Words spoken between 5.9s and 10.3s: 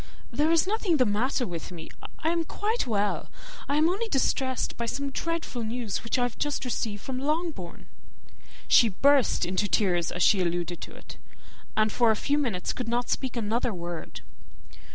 which I have just received from Longbourn." She burst into tears as